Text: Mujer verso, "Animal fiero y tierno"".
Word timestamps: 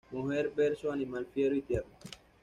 Mujer 0.11 0.49
verso, 0.55 0.89
"Animal 0.91 1.27
fiero 1.31 1.53
y 1.55 1.61
tierno"". 1.61 1.93